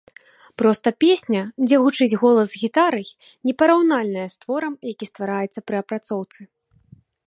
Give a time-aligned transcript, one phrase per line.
[0.61, 3.07] Проста песня, дзе гучыць голас з гітарай,
[3.51, 6.41] непараўнальная з творам, які ствараецца пры апрацоўцы.